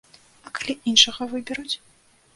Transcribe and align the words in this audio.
А 0.47 0.53
калі 0.55 0.73
іншага 0.93 1.21
выберуць? 1.35 1.71